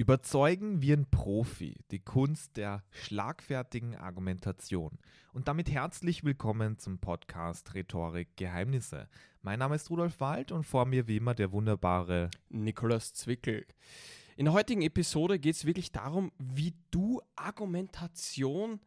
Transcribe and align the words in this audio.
Überzeugen 0.00 0.80
wie 0.80 0.94
ein 0.94 1.04
Profi, 1.10 1.76
die 1.90 1.98
Kunst 1.98 2.56
der 2.56 2.82
schlagfertigen 2.90 3.96
Argumentation. 3.96 4.98
Und 5.34 5.46
damit 5.46 5.70
herzlich 5.70 6.24
willkommen 6.24 6.78
zum 6.78 7.00
Podcast 7.00 7.74
Rhetorik 7.74 8.34
Geheimnisse. 8.34 9.10
Mein 9.42 9.58
Name 9.58 9.74
ist 9.74 9.90
Rudolf 9.90 10.18
Wald 10.20 10.52
und 10.52 10.64
vor 10.64 10.86
mir 10.86 11.06
wie 11.06 11.18
immer 11.18 11.34
der 11.34 11.52
wunderbare 11.52 12.30
Nikolaus 12.48 13.12
Zwickel. 13.12 13.66
In 14.38 14.46
der 14.46 14.54
heutigen 14.54 14.80
Episode 14.80 15.38
geht 15.38 15.56
es 15.56 15.66
wirklich 15.66 15.92
darum, 15.92 16.32
wie 16.38 16.72
du 16.90 17.20
Argumentation 17.36 18.80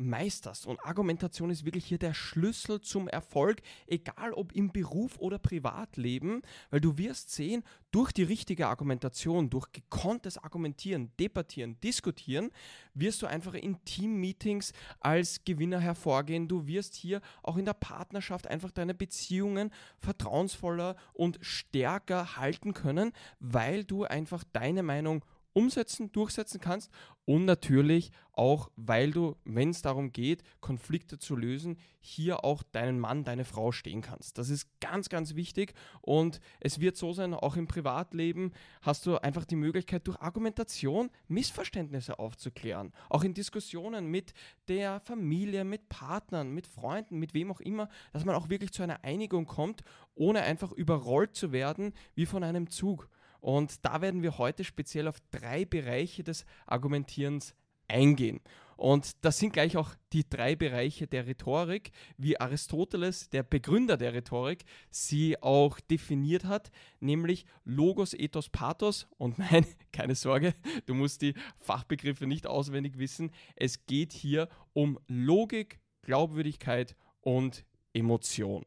meisterst. 0.00 0.66
Und 0.66 0.80
Argumentation 0.84 1.50
ist 1.50 1.64
wirklich 1.64 1.84
hier 1.84 1.98
der 1.98 2.14
Schlüssel 2.14 2.80
zum 2.80 3.06
Erfolg, 3.06 3.60
egal 3.86 4.32
ob 4.32 4.52
im 4.52 4.72
Beruf 4.72 5.18
oder 5.18 5.38
Privatleben, 5.38 6.42
weil 6.70 6.80
du 6.80 6.98
wirst 6.98 7.30
sehen, 7.30 7.62
durch 7.90 8.12
die 8.12 8.22
richtige 8.22 8.68
Argumentation, 8.68 9.50
durch 9.50 9.72
gekonntes 9.72 10.38
Argumentieren, 10.38 11.10
Debattieren, 11.18 11.78
Diskutieren, 11.80 12.50
wirst 12.94 13.20
du 13.22 13.26
einfach 13.26 13.54
in 13.54 13.84
Team-Meetings 13.84 14.72
als 15.00 15.44
Gewinner 15.44 15.80
hervorgehen. 15.80 16.48
Du 16.48 16.66
wirst 16.66 16.94
hier 16.94 17.20
auch 17.42 17.56
in 17.56 17.64
der 17.64 17.74
Partnerschaft 17.74 18.46
einfach 18.46 18.70
deine 18.70 18.94
Beziehungen 18.94 19.70
vertrauensvoller 19.98 20.96
und 21.12 21.38
stärker 21.42 22.36
halten 22.36 22.74
können, 22.74 23.12
weil 23.38 23.84
du 23.84 24.04
einfach 24.04 24.44
deine 24.52 24.82
Meinung 24.82 25.24
umsetzen, 25.52 26.12
durchsetzen 26.12 26.60
kannst 26.60 26.90
und 27.24 27.44
natürlich 27.44 28.10
auch, 28.32 28.70
weil 28.76 29.10
du, 29.10 29.36
wenn 29.44 29.70
es 29.70 29.82
darum 29.82 30.12
geht, 30.12 30.42
Konflikte 30.60 31.18
zu 31.18 31.36
lösen, 31.36 31.78
hier 32.00 32.44
auch 32.44 32.62
deinen 32.62 32.98
Mann, 32.98 33.24
deine 33.24 33.44
Frau 33.44 33.70
stehen 33.70 34.00
kannst. 34.00 34.38
Das 34.38 34.48
ist 34.48 34.68
ganz, 34.80 35.08
ganz 35.08 35.34
wichtig 35.34 35.74
und 36.00 36.40
es 36.58 36.80
wird 36.80 36.96
so 36.96 37.12
sein, 37.12 37.34
auch 37.34 37.56
im 37.56 37.68
Privatleben 37.68 38.52
hast 38.82 39.06
du 39.06 39.18
einfach 39.18 39.44
die 39.44 39.56
Möglichkeit, 39.56 40.06
durch 40.06 40.20
Argumentation 40.20 41.10
Missverständnisse 41.28 42.18
aufzuklären. 42.18 42.92
Auch 43.08 43.22
in 43.22 43.34
Diskussionen 43.34 44.06
mit 44.06 44.32
der 44.68 45.00
Familie, 45.00 45.64
mit 45.64 45.88
Partnern, 45.88 46.50
mit 46.50 46.66
Freunden, 46.66 47.18
mit 47.18 47.34
wem 47.34 47.52
auch 47.52 47.60
immer, 47.60 47.88
dass 48.12 48.24
man 48.24 48.34
auch 48.34 48.48
wirklich 48.48 48.72
zu 48.72 48.82
einer 48.82 49.04
Einigung 49.04 49.46
kommt, 49.46 49.82
ohne 50.14 50.42
einfach 50.42 50.72
überrollt 50.72 51.34
zu 51.34 51.52
werden 51.52 51.92
wie 52.14 52.26
von 52.26 52.42
einem 52.42 52.70
Zug. 52.70 53.08
Und 53.40 53.84
da 53.84 54.00
werden 54.00 54.22
wir 54.22 54.38
heute 54.38 54.64
speziell 54.64 55.08
auf 55.08 55.16
drei 55.30 55.64
Bereiche 55.64 56.22
des 56.22 56.44
Argumentierens 56.66 57.54
eingehen. 57.88 58.40
Und 58.80 59.12
das 59.26 59.38
sind 59.38 59.52
gleich 59.52 59.76
auch 59.76 59.90
die 60.14 60.26
drei 60.26 60.56
Bereiche 60.56 61.06
der 61.06 61.26
Rhetorik, 61.26 61.90
wie 62.16 62.40
Aristoteles, 62.40 63.28
der 63.28 63.42
Begründer 63.42 63.98
der 63.98 64.14
Rhetorik, 64.14 64.64
sie 64.90 65.36
auch 65.42 65.78
definiert 65.80 66.46
hat, 66.46 66.70
nämlich 66.98 67.44
Logos, 67.66 68.14
Ethos, 68.14 68.48
Pathos. 68.48 69.06
Und 69.18 69.38
nein, 69.50 69.66
keine 69.92 70.14
Sorge, 70.14 70.54
du 70.86 70.94
musst 70.94 71.20
die 71.20 71.34
Fachbegriffe 71.58 72.26
nicht 72.26 72.46
auswendig 72.46 72.98
wissen. 72.98 73.32
Es 73.54 73.84
geht 73.84 74.14
hier 74.14 74.48
um 74.72 74.98
Logik, 75.08 75.80
Glaubwürdigkeit 76.00 76.96
und 77.20 77.66
Emotion. 77.92 78.64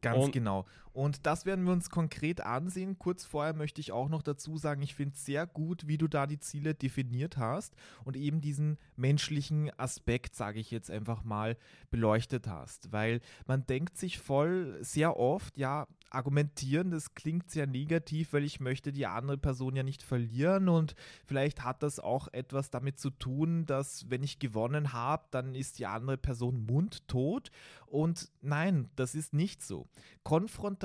Ganz 0.00 0.26
und 0.26 0.30
genau. 0.32 0.64
Und 0.94 1.26
das 1.26 1.44
werden 1.44 1.64
wir 1.64 1.72
uns 1.72 1.90
konkret 1.90 2.40
ansehen. 2.40 3.00
Kurz 3.00 3.24
vorher 3.24 3.52
möchte 3.52 3.80
ich 3.80 3.90
auch 3.90 4.08
noch 4.08 4.22
dazu 4.22 4.56
sagen, 4.56 4.80
ich 4.80 4.94
finde 4.94 5.16
es 5.16 5.24
sehr 5.24 5.44
gut, 5.44 5.88
wie 5.88 5.98
du 5.98 6.06
da 6.06 6.28
die 6.28 6.38
Ziele 6.38 6.72
definiert 6.72 7.36
hast 7.36 7.74
und 8.04 8.16
eben 8.16 8.40
diesen 8.40 8.78
menschlichen 8.94 9.76
Aspekt, 9.76 10.36
sage 10.36 10.60
ich 10.60 10.70
jetzt 10.70 10.92
einfach 10.92 11.24
mal, 11.24 11.56
beleuchtet 11.90 12.46
hast. 12.46 12.92
Weil 12.92 13.20
man 13.46 13.66
denkt 13.66 13.98
sich 13.98 14.20
voll 14.20 14.78
sehr 14.82 15.16
oft, 15.16 15.58
ja, 15.58 15.88
argumentieren, 16.10 16.92
das 16.92 17.14
klingt 17.14 17.50
sehr 17.50 17.66
negativ, 17.66 18.32
weil 18.32 18.44
ich 18.44 18.60
möchte 18.60 18.92
die 18.92 19.06
andere 19.06 19.36
Person 19.36 19.74
ja 19.74 19.82
nicht 19.82 20.00
verlieren 20.00 20.68
und 20.68 20.94
vielleicht 21.26 21.64
hat 21.64 21.82
das 21.82 21.98
auch 21.98 22.28
etwas 22.30 22.70
damit 22.70 23.00
zu 23.00 23.10
tun, 23.10 23.66
dass 23.66 24.08
wenn 24.10 24.22
ich 24.22 24.38
gewonnen 24.38 24.92
habe, 24.92 25.24
dann 25.32 25.56
ist 25.56 25.80
die 25.80 25.86
andere 25.86 26.16
Person 26.16 26.66
mundtot 26.66 27.50
und 27.86 28.30
nein, 28.42 28.90
das 28.94 29.16
ist 29.16 29.34
nicht 29.34 29.60
so. 29.60 29.88
Konfrontation 30.22 30.83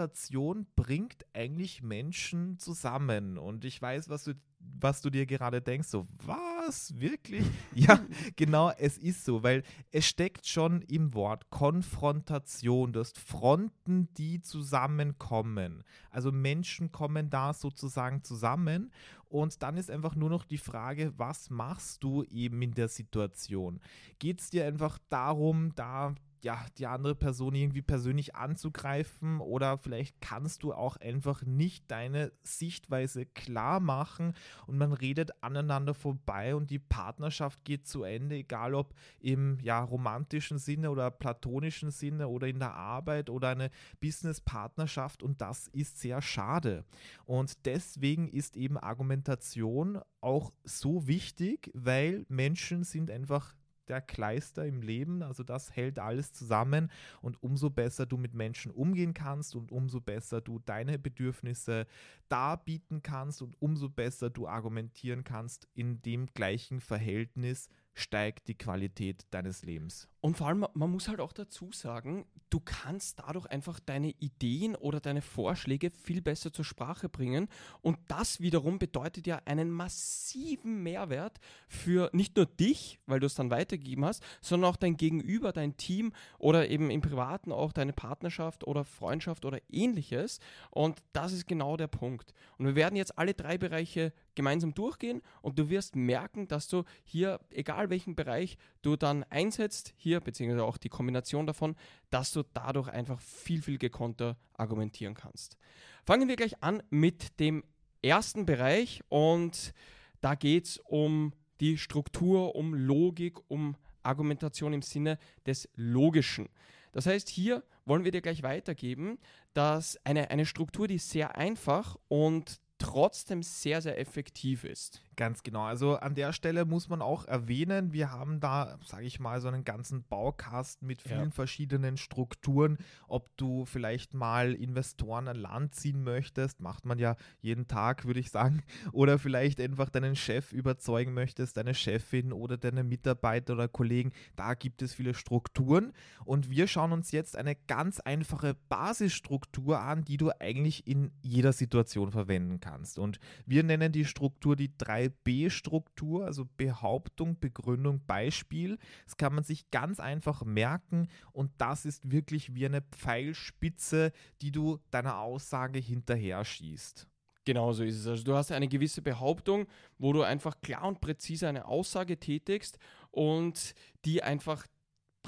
bringt 0.76 1.26
eigentlich 1.34 1.82
Menschen 1.82 2.58
zusammen 2.60 3.38
und 3.38 3.66
ich 3.66 3.82
weiß, 3.82 4.10
was 4.10 4.24
du 4.24 4.34
was 4.82 5.02
du 5.02 5.10
dir 5.10 5.26
gerade 5.26 5.62
denkst, 5.62 5.88
so, 5.88 6.08
was, 6.26 7.00
wirklich? 7.00 7.46
ja, 7.76 8.00
genau, 8.36 8.72
es 8.78 8.98
ist 8.98 9.26
so, 9.26 9.44
weil 9.44 9.64
es 9.92 10.06
steckt 10.06 10.48
schon 10.48 10.82
im 10.84 11.14
Wort 11.14 11.50
Konfrontation, 11.50 12.94
du 12.94 13.00
hast 13.00 13.18
Fronten, 13.18 14.10
die 14.16 14.42
zusammenkommen. 14.42 15.84
Also 16.12 16.31
Menschen 16.31 16.92
kommen 16.92 17.30
da 17.30 17.54
sozusagen 17.54 18.24
zusammen 18.24 18.92
und 19.28 19.62
dann 19.64 19.78
ist 19.78 19.92
einfach 19.92 20.16
nur 20.16 20.30
noch 20.30 20.46
die 20.46 20.58
Frage, 20.58 21.14
was 21.18 21.50
machst 21.50 22.04
du 22.04 22.24
eben 22.24 22.62
in 22.62 22.74
der 22.74 22.88
Situation? 22.88 23.80
Geht 24.18 24.42
es 24.42 24.50
dir 24.50 24.66
einfach 24.66 25.00
darum, 25.10 25.74
da 25.76 26.16
ja, 26.41 26.66
die 26.77 26.88
andere 26.88 27.16
Person 27.16 27.55
irgendwie 27.55 27.81
persönlich 27.81 28.35
anzugreifen 28.35 29.39
oder 29.39 29.77
vielleicht 29.77 30.22
kannst 30.22 30.63
du 30.63 30.73
auch 30.73 30.97
einfach 30.97 31.44
nicht 31.44 31.89
deine 31.91 32.31
Sichtweise 32.44 33.25
klar 33.25 33.79
machen 33.79 34.33
und 34.67 34.77
man 34.77 34.94
redet 34.94 35.44
aneinander 35.44 35.94
vorbei 35.94 36.55
und 36.55 36.69
die 36.69 36.79
Partnerschaft 36.79 37.63
geht 37.66 37.88
zu 37.88 38.03
Ende, 38.03 38.35
egal 38.35 38.73
ob 38.73 38.94
im 39.19 39.59
ja, 39.61 39.83
romantischen 39.83 40.59
Sinne 40.59 40.91
oder 40.91 41.11
platonischen 41.11 41.91
Sinne 41.91 42.27
oder 42.27 42.47
in 42.47 42.59
der 42.59 42.73
Arbeit 42.73 43.29
oder 43.29 43.50
eine 43.50 43.69
Business-Partnerschaft 44.00 45.23
und 45.23 45.41
das 45.41 45.67
ist 45.67 46.00
sehr 46.00 46.21
schade. 46.21 46.85
Und 47.25 47.66
deswegen 47.66 48.27
ist 48.27 48.56
eben 48.56 48.77
Argumentation 48.77 50.00
auch 50.21 50.53
so 50.63 51.07
wichtig, 51.07 51.71
weil 51.73 52.25
Menschen 52.29 52.83
sind 52.83 53.11
einfach 53.11 53.53
der 53.89 54.01
Kleister 54.01 54.66
im 54.66 54.81
Leben. 54.81 55.23
Also 55.23 55.44
das 55.44 55.75
hält 55.75 56.00
alles 56.00 56.31
zusammen 56.33 56.91
und 57.22 57.41
umso 57.41 57.69
besser 57.69 58.05
du 58.05 58.17
mit 58.17 58.33
Menschen 58.33 58.72
umgehen 58.72 59.13
kannst 59.13 59.55
und 59.55 59.72
umso 59.72 60.00
besser 60.01 60.41
du 60.41 60.59
deine 60.59 61.00
Bedürfnisse 61.00 61.88
darbieten 62.29 63.01
kannst 63.01 63.41
und 63.41 63.61
umso 63.61 63.89
besser 63.89 64.29
du 64.29 64.47
argumentieren 64.47 65.23
kannst 65.23 65.67
in 65.73 66.01
dem 66.01 66.27
gleichen 66.27 66.79
Verhältnis 66.79 67.69
steigt 67.94 68.47
die 68.47 68.57
Qualität 68.57 69.25
deines 69.31 69.63
Lebens. 69.63 70.07
Und 70.22 70.35
vor 70.35 70.47
allem, 70.47 70.66
man 70.74 70.91
muss 70.91 71.07
halt 71.07 71.22
auch 71.22 71.31
dazu 71.31 71.72
sagen, 71.72 72.25
du 72.50 72.59
kannst 72.59 73.19
dadurch 73.19 73.46
einfach 73.46 73.80
deine 73.80 74.09
Ideen 74.19 74.75
oder 74.75 75.00
deine 75.00 75.22
Vorschläge 75.22 75.91
viel 75.91 76.22
besser 76.22 76.52
zur 76.52 76.66
Sprache 76.66 77.07
bringen. 77.07 77.47
Und 77.81 77.97
das 78.07 78.41
wiederum 78.41 78.80
bedeutet 78.80 79.28
ja 79.28 79.41
einen 79.46 79.72
massiven 79.72 80.84
Mehrwert 80.84 81.40
für 81.69 82.09
nicht 82.12 82.35
nur 82.35 82.46
dich, 82.47 83.00
weil 83.06 83.22
du 83.22 83.28
es 83.28 83.35
dann 83.35 83.50
weitergegeben 83.50 84.03
hast, 84.03 84.22
sondern 84.41 84.69
auch 84.69 84.75
dein 84.75 84.97
Gegenüber, 84.97 85.53
dein 85.53 85.78
Team 85.78 86.12
oder 86.38 86.69
eben 86.69 86.91
im 86.91 87.01
Privaten 87.01 87.53
auch 87.53 87.72
deine 87.72 87.94
Partnerschaft 87.94 88.68
oder 88.68 88.84
Freundschaft 88.84 89.46
oder 89.46 89.59
ähnliches. 89.69 90.40
Und 90.69 91.01
das 91.13 91.31
ist 91.31 91.47
genau 91.47 91.78
der 91.78 91.88
Punkt. 91.88 92.34
Und 92.57 92.66
wir 92.66 92.75
werden 92.75 92.97
jetzt 92.97 93.18
alle 93.18 93.34
drei 93.34 93.57
Bereiche 93.57 94.12
gemeinsam 94.36 94.74
durchgehen 94.74 95.22
und 95.41 95.59
du 95.59 95.69
wirst 95.69 95.96
merken, 95.96 96.47
dass 96.47 96.68
du 96.68 96.84
hier, 97.03 97.40
egal 97.51 97.90
welchen 97.90 98.16
Bereich 98.16 98.57
du 98.81 98.96
dann 98.96 99.24
einsetzt, 99.30 99.94
hier 99.97 100.09
hier, 100.09 100.20
beziehungsweise 100.20 100.66
auch 100.66 100.78
die 100.78 100.90
Kombination 100.90 101.46
davon, 101.46 101.75
dass 102.09 102.31
du 102.31 102.44
dadurch 102.53 102.90
einfach 102.90 103.20
viel, 103.20 103.62
viel 103.62 103.78
gekonnter 103.78 104.38
argumentieren 104.58 105.14
kannst. 105.14 105.58
Fangen 106.06 106.28
wir 106.28 106.36
gleich 106.36 106.64
an 106.64 106.81
mit 106.90 107.40
dem 107.40 107.64
ersten 108.02 108.46
Bereich 108.46 109.02
und 109.09 109.74
da 110.22 110.36
geht 110.36 110.66
es 110.66 110.78
um 110.78 111.34
die 111.59 111.78
Struktur, 111.78 112.56
um 112.56 112.74
Logik, 112.74 113.38
um 113.50 113.75
Argumentation 114.02 114.74
im 114.74 114.81
Sinne 114.81 115.19
des 115.46 115.69
Logischen. 115.75 116.50
Das 116.92 117.06
heißt, 117.06 117.30
hier 117.30 117.64
wollen 117.86 118.03
wir 118.03 118.12
dir 118.12 118.22
gleich 118.22 118.42
weitergeben, 118.42 119.19
dass 119.53 120.03
eine, 120.06 120.31
eine 120.31 120.46
Struktur, 120.48 120.88
die 120.88 120.98
sehr 120.98 121.36
einfach 121.36 121.98
und 122.08 122.59
trotzdem 122.80 123.44
sehr, 123.44 123.81
sehr 123.81 124.00
effektiv 124.00 124.64
ist. 124.64 125.02
Ganz 125.19 125.44
genau. 125.44 125.63
Also 125.63 125.98
an 125.98 126.16
der 126.16 126.31
Stelle 126.31 126.63
muss 126.63 126.88
man 126.88 127.01
auch 127.01 127.25
erwähnen, 127.25 127.92
wir 127.92 128.10
haben 128.10 128.39
da, 128.39 128.77
sage 128.86 129.06
ich 129.06 129.19
mal, 129.19 129.42
so 129.42 129.50
einen 129.50 129.66
ganzen 129.66 130.06
Baukasten 130.06 130.88
mit 130.88 131.01
vielen 131.01 131.25
ja. 131.25 131.31
verschiedenen 131.31 131.98
Strukturen. 131.98 132.77
Ob 133.10 133.36
du 133.36 133.66
vielleicht 133.66 134.13
mal 134.13 134.54
Investoren 134.54 135.27
an 135.27 135.36
Land 135.36 135.75
ziehen 135.75 136.06
möchtest, 136.06 136.62
macht 136.62 136.86
man 136.86 137.00
ja 137.00 137.18
jeden 137.42 137.68
Tag, 137.68 138.06
würde 138.06 138.21
ich 138.21 138.31
sagen. 138.31 138.63
Oder 138.94 139.19
vielleicht 139.19 139.60
einfach 139.60 139.89
deinen 139.89 140.16
Chef 140.16 140.54
überzeugen 140.54 141.13
möchtest, 141.13 141.57
deine 141.57 141.74
Chefin 141.74 142.31
oder 142.31 142.56
deine 142.56 142.86
Mitarbeiter 142.86 143.56
oder 143.56 143.68
Kollegen. 143.68 144.13
Da 144.38 144.54
gibt 144.54 144.81
es 144.81 144.94
viele 144.94 145.13
Strukturen. 145.13 145.92
Und 146.24 146.50
wir 146.50 146.66
schauen 146.68 146.94
uns 146.94 147.12
jetzt 147.12 147.36
eine 147.36 147.57
ganz 147.68 148.00
einfache 148.00 148.56
Basisstruktur 148.69 149.81
an, 149.81 150.06
die 150.06 150.16
du 150.16 150.31
eigentlich 150.39 150.88
in 150.88 151.12
jeder 151.21 151.51
Situation 151.51 152.10
verwenden 152.10 152.62
kannst. 152.62 152.98
Und 152.98 153.19
wir 153.45 153.63
nennen 153.63 153.92
die 153.92 154.06
Struktur 154.06 154.56
die 154.56 154.77
drei 154.77 155.08
B-Struktur, 155.09 156.25
also 156.25 156.47
Behauptung, 156.57 157.39
Begründung, 157.39 158.01
Beispiel. 158.06 158.77
Das 159.06 159.17
kann 159.17 159.33
man 159.33 159.44
sich 159.44 159.69
ganz 159.71 160.00
einfach 160.00 160.44
merken 160.44 161.07
und 161.31 161.51
das 161.57 161.85
ist 161.85 162.11
wirklich 162.11 162.56
wie 162.56 162.65
eine 162.65 162.81
Pfeilspitze, 162.81 164.11
die 164.41 164.51
du 164.51 164.79
deiner 164.91 165.19
Aussage 165.19 165.79
hinterher 165.79 166.44
schießt. 166.45 167.07
Genau 167.45 167.73
so 167.73 167.83
ist 167.83 167.95
es. 167.95 168.07
Also 168.07 168.23
du 168.23 168.35
hast 168.35 168.51
eine 168.51 168.67
gewisse 168.67 169.01
Behauptung, 169.01 169.65
wo 169.97 170.13
du 170.13 170.21
einfach 170.21 170.61
klar 170.61 170.83
und 170.83 171.01
präzise 171.01 171.47
eine 171.47 171.65
Aussage 171.65 172.17
tätigst 172.17 172.77
und 173.11 173.73
die 174.06 174.21
einfach 174.21 174.67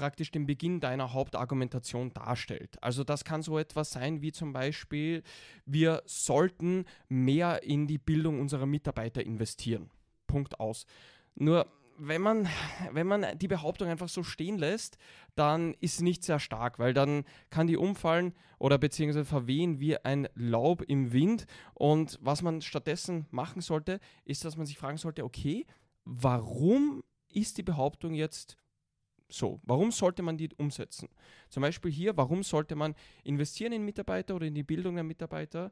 praktisch 0.02 0.32
den 0.32 0.46
Beginn 0.46 0.80
deiner 0.80 1.12
Hauptargumentation 1.12 2.12
darstellt. 2.12 2.76
Also 2.82 3.04
das 3.04 3.22
kann 3.22 3.40
so 3.40 3.56
etwas 3.56 3.92
sein 3.92 4.20
wie 4.20 4.32
zum 4.32 4.52
Beispiel, 4.52 5.22
wir 5.64 6.02
sollten 6.06 6.86
mehr 7.08 7.62
in 7.62 7.86
die 7.86 7.98
Bildung 7.98 8.40
unserer 8.40 8.66
Mitarbeiter 8.66 9.24
investieren. 9.24 9.92
Punkt 10.26 10.58
aus. 10.58 10.86
Nur 11.36 11.68
wenn 11.98 12.20
man, 12.20 12.48
wenn 12.90 13.06
man 13.06 13.38
die 13.38 13.46
Behauptung 13.46 13.86
einfach 13.86 14.08
so 14.08 14.24
stehen 14.24 14.58
lässt, 14.58 14.98
dann 15.36 15.74
ist 15.74 15.98
sie 15.98 16.04
nicht 16.04 16.24
sehr 16.24 16.40
stark, 16.40 16.80
weil 16.80 16.94
dann 16.94 17.22
kann 17.50 17.68
die 17.68 17.76
umfallen 17.76 18.34
oder 18.58 18.78
beziehungsweise 18.78 19.24
verwehen 19.24 19.78
wie 19.78 19.98
ein 19.98 20.26
Laub 20.34 20.82
im 20.82 21.12
Wind. 21.12 21.46
Und 21.74 22.18
was 22.20 22.42
man 22.42 22.60
stattdessen 22.60 23.26
machen 23.30 23.62
sollte, 23.62 24.00
ist, 24.24 24.44
dass 24.44 24.56
man 24.56 24.66
sich 24.66 24.78
fragen 24.78 24.98
sollte, 24.98 25.22
okay, 25.22 25.64
warum 26.04 27.04
ist 27.28 27.56
die 27.56 27.62
Behauptung 27.62 28.14
jetzt 28.14 28.56
so, 29.32 29.60
warum 29.64 29.90
sollte 29.90 30.22
man 30.22 30.36
die 30.36 30.48
umsetzen? 30.56 31.08
Zum 31.48 31.62
Beispiel 31.62 31.90
hier, 31.90 32.16
warum 32.16 32.42
sollte 32.42 32.74
man 32.74 32.94
investieren 33.24 33.72
in 33.72 33.84
Mitarbeiter 33.84 34.34
oder 34.34 34.46
in 34.46 34.54
die 34.54 34.62
Bildung 34.62 34.94
der 34.94 35.04
Mitarbeiter? 35.04 35.70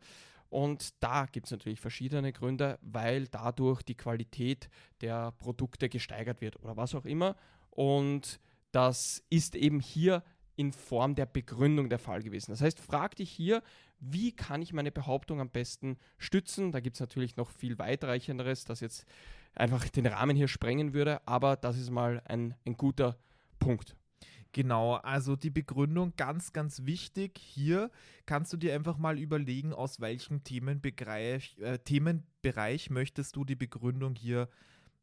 Und 0.49 0.95
da 1.01 1.27
gibt 1.27 1.47
es 1.47 1.53
natürlich 1.53 1.81
verschiedene 1.81 2.33
Gründe, 2.33 2.79
weil 2.83 3.29
dadurch 3.29 3.83
die 3.83 3.95
Qualität 3.95 4.69
der 5.01 5.33
Produkte 5.33 5.89
gesteigert 5.89 6.41
wird 6.41 6.61
oder 6.63 6.77
was 6.77 6.95
auch 6.95 7.05
immer. 7.05 7.37
Und 7.71 8.41
das 8.73 9.23
ist 9.31 9.55
eben 9.55 9.79
hier 9.79 10.25
in 10.57 10.73
Form 10.73 11.15
der 11.15 11.27
Begründung 11.27 11.89
der 11.89 11.99
Fall 11.99 12.23
gewesen. 12.23 12.51
Das 12.51 12.61
heißt, 12.61 12.81
frag 12.81 13.17
dich 13.17 13.31
hier, 13.31 13.63
wie 14.01 14.33
kann 14.33 14.61
ich 14.61 14.73
meine 14.73 14.91
Behauptung 14.91 15.41
am 15.41 15.51
besten 15.51 15.97
stützen? 16.19 16.73
Da 16.73 16.81
gibt 16.81 16.97
es 16.97 17.01
natürlich 17.01 17.37
noch 17.37 17.51
viel 17.51 17.79
weitreichenderes, 17.79 18.65
das 18.65 18.81
jetzt 18.81 19.07
einfach 19.55 19.89
den 19.89 20.07
Rahmen 20.07 20.37
hier 20.37 20.49
sprengen 20.49 20.95
würde, 20.95 21.27
aber 21.27 21.57
das 21.57 21.79
ist 21.79 21.91
mal 21.91 22.23
ein, 22.27 22.55
ein 22.67 22.77
guter 22.77 23.17
Punkt. 23.61 23.97
Genau, 24.53 24.95
also 24.95 25.37
die 25.37 25.51
Begründung 25.51 26.15
ganz, 26.17 26.53
ganz 26.53 26.85
wichtig. 26.85 27.39
Hier 27.39 27.91
kannst 28.27 28.53
du 28.53 28.57
dir 28.57 28.75
einfach 28.75 28.99
mal 28.99 29.17
überlegen, 29.17 29.73
aus 29.73 30.01
welchem 30.01 30.43
Themenbereich, 30.43 31.57
äh, 31.61 31.79
Themenbereich 31.79 32.91
möchtest 32.91 33.37
du 33.37 33.45
die 33.45 33.55
Begründung 33.55 34.17
hier 34.17 34.49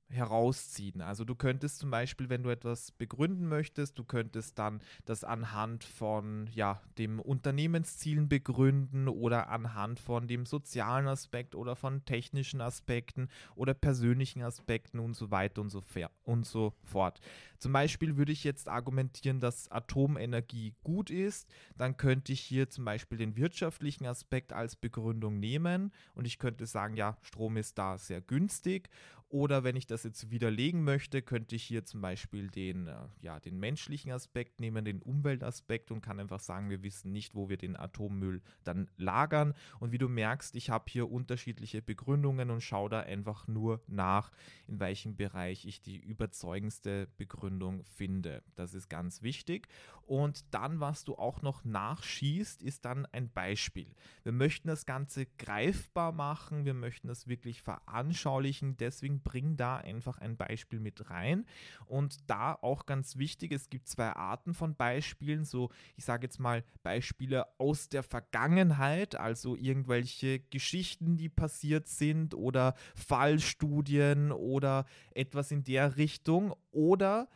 herausziehen. 0.10 1.02
Also 1.02 1.26
du 1.26 1.36
könntest 1.36 1.80
zum 1.80 1.92
Beispiel, 1.92 2.30
wenn 2.30 2.44
du 2.44 2.50
etwas 2.50 2.92
begründen 2.92 3.48
möchtest, 3.48 4.00
du 4.00 4.04
könntest 4.04 4.58
dann 4.58 4.82
das 5.06 5.24
anhand 5.24 5.84
von 5.84 6.50
ja, 6.54 6.82
dem 6.98 7.20
Unternehmenszielen 7.20 8.30
begründen 8.30 9.08
oder 9.08 9.50
anhand 9.50 10.00
von 10.00 10.28
dem 10.28 10.46
sozialen 10.46 11.08
Aspekt 11.08 11.56
oder 11.56 11.76
von 11.76 12.06
technischen 12.06 12.62
Aspekten 12.62 13.28
oder 13.56 13.74
persönlichen 13.74 14.42
Aspekten 14.42 15.00
und 15.00 15.14
so 15.14 15.32
weiter 15.32 15.62
und 15.62 15.70
so, 15.70 15.84
und 16.24 16.46
so 16.46 16.74
fort. 16.84 17.20
Zum 17.60 17.74
Beispiel 17.74 18.18
würde 18.18 18.32
ich 18.32 18.44
jetzt 18.44 18.70
argumentieren, 18.70 19.40
dass 19.40 19.70
Atomenergie 19.72 20.76
gut 20.84 21.10
ist, 21.10 21.50
dann 21.78 21.98
könnte 21.98 22.32
ich 22.32 22.42
hier 22.42 22.70
zum 22.70 22.86
Beispiel 22.86 23.18
den 23.18 23.36
wirtschaftlichen 23.36 24.06
Aspekt 24.06 24.54
als 24.54 24.76
Begründung 24.76 25.40
nehmen 25.40 25.92
und 26.14 26.26
ich 26.26 26.38
könnte 26.40 26.66
sagen, 26.66 26.96
ja, 26.96 27.18
Strom 27.22 27.58
ist 27.58 27.78
da 27.78 27.98
sehr 27.98 28.22
günstig 28.22 28.90
oder 29.30 29.64
wenn 29.66 29.76
ich 29.76 29.88
das 29.88 30.04
jetzt 30.04 30.32
widerlegen 30.32 30.84
möchte, 30.84 31.22
könnte 31.22 31.56
ich 31.56 31.64
hier 31.64 31.84
zum 31.84 32.00
Beispiel 32.00 32.50
den, 32.50 32.88
äh, 32.88 32.96
ja, 33.22 33.40
den 33.40 33.60
menschlichen 33.60 34.12
Aspekt 34.12 34.62
nehmen, 34.62 34.86
den 34.86 35.02
Umweltaspekt 35.02 35.92
und 35.92 36.02
kann 36.02 36.20
einfach 36.20 36.40
sagen, 36.40 36.70
wir 36.70 36.82
wissen 36.82 37.12
nicht, 37.12 37.36
wo 37.36 37.50
wir 37.50 37.58
den 37.58 37.76
Atommüll 37.76 38.42
dann 38.64 38.90
lagern. 38.96 39.54
Und 39.80 39.92
wie 39.92 39.98
du 39.98 40.08
merkst, 40.08 40.56
ich 40.56 40.70
habe 40.70 40.86
hier 40.88 41.12
unterschiedliche 41.12 41.82
Begründungen 41.82 42.50
und 42.52 42.62
schaue 42.62 42.90
da 42.90 43.02
einfach 43.02 43.48
nur 43.48 43.82
nach, 43.88 44.32
in 44.66 44.80
welchem 44.80 45.18
Bereich 45.18 45.66
ich 45.66 45.82
die 45.82 45.98
überzeugendste 45.98 47.08
Begründung 47.18 47.84
finde. 47.84 48.44
Das 48.56 48.74
ist 48.74 48.88
ganz 48.88 49.24
wichtig. 49.24 49.68
Und 50.08 50.54
dann, 50.54 50.80
was 50.80 51.04
du 51.04 51.16
auch 51.16 51.42
noch 51.42 51.66
nachschießt, 51.66 52.64
ist 52.64 52.86
dann 52.86 53.06
ein 53.08 53.30
Beispiel. 53.30 53.94
Wir 54.24 54.32
möchten 54.32 54.70
das 54.70 54.86
Ganze 54.86 55.26
greifbar 55.26 56.14
machen, 56.14 56.64
wir 56.64 56.74
möchten 56.74 57.10
das 57.10 57.28
wirklich 57.28 57.62
veranschaulichen, 57.62 58.78
deswegen 58.78 59.17
bring 59.22 59.58
da 59.58 59.78
einfach 59.78 60.20
ein 60.20 60.38
Beispiel 60.38 60.80
mit 60.80 61.10
rein. 61.10 61.46
Und 61.86 62.18
da 62.30 62.54
auch 62.54 62.86
ganz 62.86 63.18
wichtig, 63.18 63.52
es 63.52 63.70
gibt 63.70 63.88
zwei 63.88 64.10
Arten 64.10 64.54
von 64.54 64.76
Beispielen, 64.76 65.44
so 65.46 65.70
ich 65.96 66.06
sage 66.06 66.26
jetzt 66.28 66.40
mal 66.40 66.64
Beispiele 66.84 67.46
aus 67.58 67.90
der 67.90 68.04
Vergangenheit, 68.04 69.16
also 69.16 69.56
irgendwelche 69.56 70.40
Geschichten, 70.40 71.18
die 71.18 71.30
passiert 71.30 71.88
sind 71.88 72.34
oder 72.34 72.76
Fallstudien 72.96 74.32
oder 74.32 74.86
etwas 75.14 75.52
in 75.52 75.64
der 75.64 75.98
Richtung 75.98 76.56
oder 76.72 77.28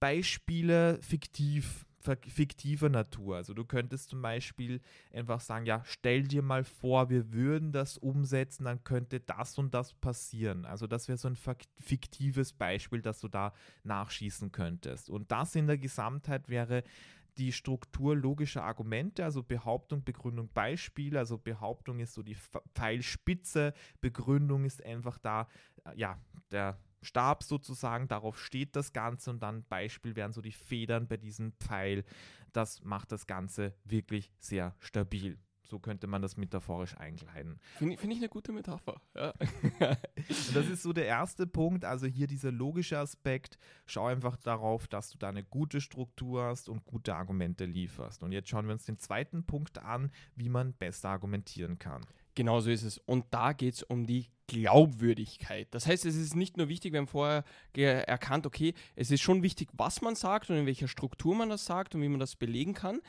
Beispiele 0.00 0.98
fiktiv 1.02 1.86
fiktiver 2.02 2.88
Natur. 2.88 3.36
Also 3.36 3.54
du 3.54 3.64
könntest 3.64 4.10
zum 4.10 4.22
Beispiel 4.22 4.80
einfach 5.12 5.40
sagen, 5.40 5.66
ja, 5.66 5.82
stell 5.84 6.24
dir 6.24 6.42
mal 6.42 6.64
vor, 6.64 7.10
wir 7.10 7.32
würden 7.32 7.72
das 7.72 7.98
umsetzen, 7.98 8.64
dann 8.64 8.84
könnte 8.84 9.20
das 9.20 9.58
und 9.58 9.72
das 9.74 9.94
passieren. 9.94 10.64
Also 10.64 10.86
das 10.86 11.08
wäre 11.08 11.18
so 11.18 11.28
ein 11.28 11.36
fiktives 11.78 12.52
Beispiel, 12.52 13.02
das 13.02 13.20
du 13.20 13.28
da 13.28 13.52
nachschießen 13.84 14.52
könntest. 14.52 15.10
Und 15.10 15.30
das 15.30 15.54
in 15.54 15.66
der 15.66 15.78
Gesamtheit 15.78 16.48
wäre 16.48 16.82
die 17.38 17.52
Struktur 17.52 18.14
logischer 18.14 18.62
Argumente, 18.62 19.24
also 19.24 19.42
Behauptung, 19.42 20.04
Begründung, 20.04 20.50
Beispiel. 20.52 21.16
Also 21.16 21.38
Behauptung 21.38 21.98
ist 22.00 22.14
so 22.14 22.22
die 22.22 22.36
Pfeilspitze, 22.74 23.72
Begründung 24.00 24.64
ist 24.64 24.84
einfach 24.84 25.18
da, 25.18 25.48
äh, 25.84 25.96
ja, 25.96 26.18
der 26.50 26.78
Stab 27.02 27.42
sozusagen, 27.42 28.08
darauf 28.08 28.38
steht 28.38 28.76
das 28.76 28.92
Ganze 28.92 29.30
und 29.30 29.42
dann 29.42 29.64
Beispiel 29.64 30.16
wären 30.16 30.32
so 30.32 30.40
die 30.40 30.52
Federn 30.52 31.08
bei 31.08 31.16
diesem 31.16 31.52
Pfeil. 31.52 32.04
Das 32.52 32.82
macht 32.84 33.12
das 33.12 33.26
Ganze 33.26 33.74
wirklich 33.84 34.32
sehr 34.38 34.74
stabil. 34.78 35.38
So 35.72 35.78
könnte 35.78 36.06
man 36.06 36.20
das 36.20 36.36
metaphorisch 36.36 36.98
einkleiden. 36.98 37.58
Finde 37.78 37.96
find 37.96 38.12
ich 38.12 38.18
eine 38.18 38.28
gute 38.28 38.52
Metapher. 38.52 39.00
Ja. 39.14 39.32
das 40.28 40.68
ist 40.68 40.82
so 40.82 40.92
der 40.92 41.06
erste 41.06 41.46
Punkt. 41.46 41.86
Also 41.86 42.06
hier 42.06 42.26
dieser 42.26 42.52
logische 42.52 42.98
Aspekt. 42.98 43.58
Schau 43.86 44.06
einfach 44.06 44.36
darauf, 44.36 44.86
dass 44.86 45.08
du 45.10 45.16
da 45.16 45.30
eine 45.30 45.44
gute 45.44 45.80
Struktur 45.80 46.44
hast 46.44 46.68
und 46.68 46.84
gute 46.84 47.14
Argumente 47.14 47.64
lieferst. 47.64 48.22
Und 48.22 48.32
jetzt 48.32 48.50
schauen 48.50 48.66
wir 48.66 48.74
uns 48.74 48.84
den 48.84 48.98
zweiten 48.98 49.44
Punkt 49.44 49.78
an, 49.78 50.10
wie 50.36 50.50
man 50.50 50.74
besser 50.74 51.08
argumentieren 51.08 51.78
kann. 51.78 52.04
Genau 52.34 52.60
so 52.60 52.70
ist 52.70 52.82
es. 52.82 52.98
Und 52.98 53.26
da 53.30 53.52
geht 53.52 53.74
es 53.74 53.82
um 53.82 54.06
die 54.06 54.28
Glaubwürdigkeit. 54.46 55.68
Das 55.70 55.86
heißt, 55.86 56.04
es 56.04 56.16
ist 56.16 56.36
nicht 56.36 56.56
nur 56.56 56.68
wichtig, 56.68 56.92
wir 56.92 57.00
haben 57.00 57.06
vorher 57.06 57.44
erkannt, 57.74 58.46
okay, 58.46 58.74
es 58.96 59.10
ist 59.10 59.22
schon 59.22 59.42
wichtig, 59.42 59.68
was 59.72 60.02
man 60.02 60.14
sagt 60.14 60.50
und 60.50 60.56
in 60.56 60.66
welcher 60.66 60.88
Struktur 60.88 61.34
man 61.34 61.48
das 61.48 61.64
sagt 61.64 61.94
und 61.94 62.02
wie 62.02 62.08
man 62.08 62.20
das 62.20 62.36
belegen 62.36 62.74
kann. 62.74 63.00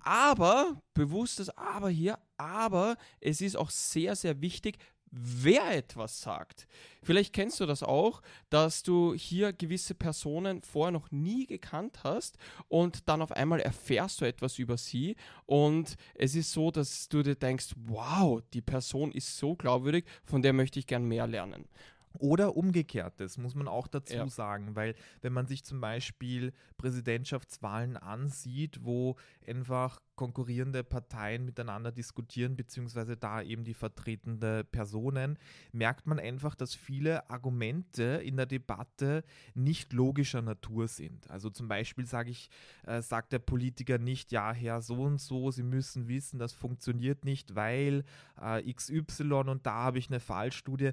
Aber, 0.00 0.80
bewusstes 0.94 1.50
Aber 1.50 1.90
hier, 1.90 2.18
aber 2.36 2.96
es 3.20 3.40
ist 3.40 3.56
auch 3.56 3.70
sehr, 3.70 4.14
sehr 4.14 4.40
wichtig, 4.40 4.78
wer 5.18 5.70
etwas 5.70 6.20
sagt. 6.20 6.66
Vielleicht 7.02 7.32
kennst 7.32 7.60
du 7.60 7.66
das 7.66 7.82
auch, 7.82 8.20
dass 8.50 8.82
du 8.82 9.14
hier 9.14 9.52
gewisse 9.52 9.94
Personen 9.94 10.62
vorher 10.62 10.92
noch 10.92 11.10
nie 11.10 11.46
gekannt 11.46 12.00
hast 12.04 12.36
und 12.68 13.08
dann 13.08 13.22
auf 13.22 13.32
einmal 13.32 13.60
erfährst 13.60 14.20
du 14.20 14.24
etwas 14.26 14.58
über 14.58 14.76
sie 14.76 15.16
und 15.46 15.96
es 16.14 16.34
ist 16.34 16.52
so, 16.52 16.70
dass 16.70 17.08
du 17.08 17.22
dir 17.22 17.36
denkst, 17.36 17.74
wow, 17.86 18.42
die 18.52 18.62
Person 18.62 19.12
ist 19.12 19.38
so 19.38 19.54
glaubwürdig, 19.54 20.04
von 20.24 20.42
der 20.42 20.52
möchte 20.52 20.78
ich 20.78 20.86
gern 20.86 21.04
mehr 21.04 21.26
lernen. 21.26 21.68
Oder 22.16 22.56
umgekehrt, 22.56 23.20
das 23.20 23.38
muss 23.38 23.54
man 23.54 23.68
auch 23.68 23.86
dazu 23.86 24.14
ja. 24.14 24.28
sagen, 24.28 24.76
weil 24.76 24.94
wenn 25.22 25.32
man 25.32 25.46
sich 25.46 25.64
zum 25.64 25.80
Beispiel 25.80 26.52
Präsidentschaftswahlen 26.78 27.96
ansieht, 27.96 28.84
wo 28.84 29.16
einfach 29.46 30.00
konkurrierende 30.16 30.82
Parteien 30.82 31.44
miteinander 31.44 31.92
diskutieren, 31.92 32.56
beziehungsweise 32.56 33.16
da 33.16 33.42
eben 33.42 33.64
die 33.64 33.74
vertretende 33.74 34.64
Personen, 34.64 35.38
merkt 35.72 36.06
man 36.06 36.18
einfach, 36.18 36.54
dass 36.54 36.74
viele 36.74 37.28
Argumente 37.30 38.02
in 38.24 38.36
der 38.36 38.46
Debatte 38.46 39.22
nicht 39.54 39.92
logischer 39.92 40.42
Natur 40.42 40.88
sind. 40.88 41.30
Also 41.30 41.50
zum 41.50 41.68
Beispiel 41.68 42.06
sage 42.06 42.30
ich, 42.30 42.48
äh, 42.86 43.02
sagt 43.02 43.32
der 43.32 43.38
Politiker 43.38 43.98
nicht, 43.98 44.32
ja, 44.32 44.52
Herr 44.52 44.80
so 44.80 45.02
und 45.02 45.20
so, 45.20 45.50
Sie 45.50 45.62
müssen 45.62 46.08
wissen, 46.08 46.38
das 46.38 46.52
funktioniert 46.52 47.24
nicht, 47.24 47.54
weil 47.54 48.04
äh, 48.40 48.72
XY 48.72 49.32
und 49.46 49.66
da 49.66 49.74
habe 49.74 49.98
ich 49.98 50.08
eine 50.08 50.20
Fallstudie 50.20 50.92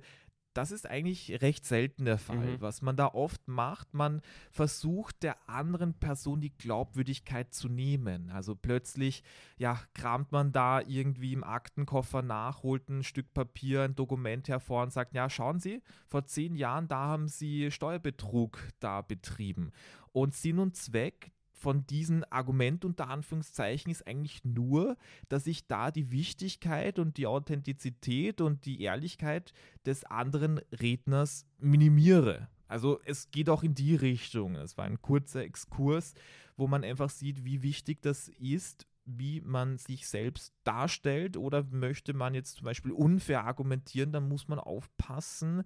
das 0.54 0.72
ist 0.72 0.90
eigentlich 0.90 1.42
recht 1.42 1.66
selten 1.66 2.06
der 2.06 2.18
Fall. 2.18 2.58
Mhm. 2.58 2.62
Was 2.62 2.82
man 2.82 2.96
da 2.96 3.08
oft 3.08 3.48
macht, 3.48 3.94
man 3.94 4.22
versucht 4.52 5.24
der 5.24 5.50
anderen 5.50 5.94
Person 5.94 6.42
die 6.42 6.56
Glaubwürdigkeit 6.56 7.54
zu 7.54 7.70
nehmen. 7.70 8.30
Also 8.30 8.56
plötzlich, 8.56 9.24
ja, 9.58 9.80
kramt 9.94 10.32
man 10.32 10.52
da 10.52 10.82
irgendwie 10.82 11.34
im 11.34 11.44
Aktenkoffer 11.44 12.22
nach, 12.22 12.64
holt 12.64 12.90
ein 12.90 13.04
Stück 13.04 13.34
Papier, 13.34 13.84
ein 13.84 13.96
Dokument 13.96 14.48
hervor 14.48 14.84
und 14.84 14.94
sagt, 14.94 15.14
ja, 15.14 15.30
schauen 15.30 15.60
Sie, 15.60 15.82
vor 16.08 16.26
zehn 16.26 16.56
Jahren, 16.56 16.88
da 16.88 17.08
haben 17.08 17.28
Sie 17.28 17.72
Steuerbetrug 17.72 18.60
da 18.80 19.02
betrieben. 19.02 19.72
Und 20.12 20.36
Sinn 20.36 20.60
und 20.60 20.76
Zweck 20.76 21.32
von 21.64 21.88
diesem 21.88 22.26
Argument 22.30 22.84
unter 22.84 23.08
Anführungszeichen 23.08 23.90
ist 23.90 24.06
eigentlich 24.06 24.44
nur, 24.44 24.98
dass 25.30 25.48
ich 25.48 25.66
da 25.66 25.92
die 25.92 26.12
Wichtigkeit 26.12 27.00
und 27.00 27.16
die 27.16 27.26
Authentizität 27.26 28.42
und 28.42 28.66
die 28.66 28.82
Ehrlichkeit 28.82 29.54
des 29.86 30.04
anderen 30.04 30.60
Redners 30.74 31.46
minimiere. 31.60 32.50
Also 32.68 33.00
es 33.06 33.32
geht 33.32 33.50
auch 33.50 33.64
in 33.64 33.76
die 33.76 33.96
Richtung. 33.96 34.56
Es 34.56 34.78
war 34.78 34.84
ein 34.84 35.02
kurzer 35.02 35.42
Exkurs, 35.42 36.16
wo 36.58 36.68
man 36.68 36.84
einfach 36.84 37.10
sieht, 37.10 37.46
wie 37.46 37.64
wichtig 37.64 38.02
das 38.02 38.28
ist, 38.28 38.86
wie 39.06 39.40
man 39.40 39.78
sich 39.78 40.08
selbst 40.08 40.54
darstellt 40.66 41.38
oder 41.38 41.64
möchte 41.72 42.14
man 42.14 42.34
jetzt 42.34 42.58
zum 42.58 42.66
Beispiel 42.66 42.92
unfair 42.92 43.46
argumentieren, 43.46 44.12
dann 44.12 44.28
muss 44.28 44.50
man 44.50 44.60
aufpassen. 44.60 45.64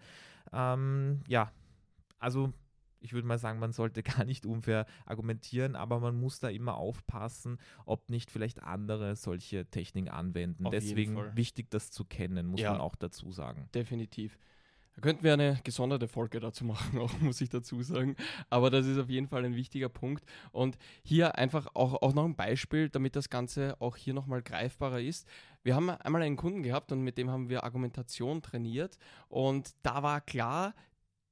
Ähm, 0.53 1.21
ja, 1.27 1.51
also 2.19 2.53
ich 2.99 3.13
würde 3.13 3.27
mal 3.27 3.37
sagen, 3.37 3.59
man 3.59 3.73
sollte 3.73 4.03
gar 4.03 4.25
nicht 4.25 4.45
unfair 4.45 4.85
argumentieren, 5.05 5.75
aber 5.75 5.99
man 5.99 6.19
muss 6.19 6.39
da 6.39 6.49
immer 6.49 6.75
aufpassen, 6.75 7.57
ob 7.85 8.09
nicht 8.09 8.31
vielleicht 8.31 8.63
andere 8.63 9.15
solche 9.15 9.65
Techniken 9.65 10.09
anwenden. 10.09 10.65
Auf 10.65 10.71
Deswegen 10.71 11.35
wichtig, 11.35 11.69
das 11.69 11.91
zu 11.91 12.05
kennen, 12.05 12.47
muss 12.47 12.61
ja, 12.61 12.71
man 12.71 12.81
auch 12.81 12.95
dazu 12.95 13.31
sagen. 13.31 13.69
Definitiv. 13.73 14.37
Da 14.97 15.01
könnten 15.01 15.23
wir 15.23 15.33
eine 15.33 15.59
gesonderte 15.63 16.07
Folge 16.07 16.39
dazu 16.39 16.65
machen, 16.65 16.97
auch 16.97 17.19
muss 17.19 17.39
ich 17.39 17.49
dazu 17.49 17.83
sagen. 17.83 18.15
Aber 18.49 18.71
das 18.71 18.87
ist 18.87 18.97
auf 18.97 19.09
jeden 19.09 19.27
Fall 19.27 19.45
ein 19.45 19.55
wichtiger 19.55 19.89
Punkt. 19.89 20.25
Und 20.51 20.77
hier 21.03 21.35
einfach 21.35 21.67
auch, 21.75 22.01
auch 22.01 22.15
noch 22.15 22.25
ein 22.25 22.35
Beispiel, 22.35 22.89
damit 22.89 23.15
das 23.15 23.29
Ganze 23.29 23.79
auch 23.79 23.95
hier 23.95 24.15
nochmal 24.15 24.41
greifbarer 24.41 24.99
ist. 24.99 25.27
Wir 25.61 25.75
haben 25.75 25.91
einmal 25.91 26.23
einen 26.23 26.35
Kunden 26.35 26.63
gehabt 26.63 26.91
und 26.91 27.01
mit 27.01 27.19
dem 27.19 27.29
haben 27.29 27.47
wir 27.47 27.63
Argumentation 27.63 28.41
trainiert. 28.41 28.97
Und 29.29 29.75
da 29.83 30.01
war 30.01 30.19
klar, 30.19 30.73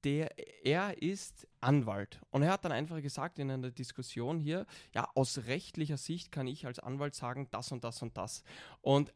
der, 0.05 0.29
er 0.63 1.01
ist 1.01 1.47
Anwalt. 1.59 2.21
Und 2.29 2.43
er 2.43 2.51
hat 2.51 2.63
dann 2.63 2.71
einfach 2.71 3.01
gesagt 3.01 3.39
in 3.39 3.49
einer 3.49 3.71
Diskussion 3.71 4.39
hier, 4.39 4.65
ja, 4.93 5.09
aus 5.15 5.45
rechtlicher 5.47 5.97
Sicht 5.97 6.31
kann 6.31 6.47
ich 6.47 6.65
als 6.65 6.79
Anwalt 6.79 7.15
sagen, 7.15 7.47
das 7.51 7.71
und 7.71 7.83
das 7.83 8.01
und 8.01 8.15
das. 8.15 8.43
Und 8.81 9.13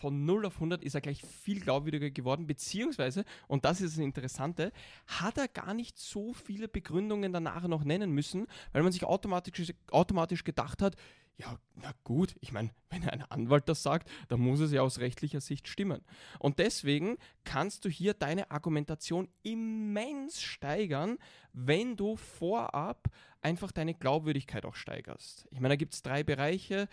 von 0.00 0.24
0 0.24 0.46
auf 0.46 0.54
100 0.54 0.82
ist 0.82 0.94
er 0.94 1.02
gleich 1.02 1.22
viel 1.22 1.60
glaubwürdiger 1.60 2.10
geworden, 2.10 2.46
beziehungsweise, 2.46 3.24
und 3.48 3.64
das 3.64 3.80
ist 3.80 3.96
das 3.96 4.02
Interessante, 4.02 4.72
hat 5.06 5.36
er 5.36 5.46
gar 5.46 5.74
nicht 5.74 5.98
so 5.98 6.32
viele 6.32 6.68
Begründungen 6.68 7.32
danach 7.32 7.68
noch 7.68 7.84
nennen 7.84 8.10
müssen, 8.10 8.46
weil 8.72 8.82
man 8.82 8.92
sich 8.92 9.04
automatisch, 9.04 9.72
automatisch 9.90 10.42
gedacht 10.42 10.82
hat, 10.82 10.96
ja, 11.40 11.58
na 11.76 11.92
gut, 12.04 12.36
ich 12.40 12.52
meine, 12.52 12.70
wenn 12.90 13.08
ein 13.08 13.22
Anwalt 13.22 13.68
das 13.68 13.82
sagt, 13.82 14.10
dann 14.28 14.40
muss 14.40 14.60
es 14.60 14.72
ja 14.72 14.82
aus 14.82 14.98
rechtlicher 14.98 15.40
Sicht 15.40 15.68
stimmen. 15.68 16.02
Und 16.38 16.58
deswegen 16.58 17.16
kannst 17.44 17.84
du 17.84 17.88
hier 17.88 18.12
deine 18.12 18.50
Argumentation 18.50 19.28
immens 19.42 20.42
steigern, 20.42 21.16
wenn 21.52 21.96
du 21.96 22.16
vorab 22.16 23.08
einfach 23.40 23.72
deine 23.72 23.94
Glaubwürdigkeit 23.94 24.66
auch 24.66 24.74
steigerst. 24.74 25.48
Ich 25.50 25.60
meine, 25.60 25.72
da 25.72 25.76
gibt 25.76 25.94
es 25.94 26.02
drei 26.02 26.22
Bereiche. 26.22 26.88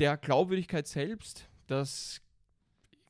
Der 0.00 0.16
Glaubwürdigkeit 0.16 0.88
selbst, 0.88 1.48
das 1.68 2.20